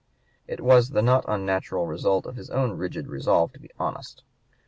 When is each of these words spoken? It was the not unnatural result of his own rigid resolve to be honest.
It 0.47 0.61
was 0.61 0.89
the 0.89 1.03
not 1.03 1.25
unnatural 1.27 1.85
result 1.85 2.25
of 2.25 2.35
his 2.35 2.49
own 2.49 2.71
rigid 2.71 3.07
resolve 3.07 3.53
to 3.53 3.59
be 3.59 3.69
honest. 3.77 4.23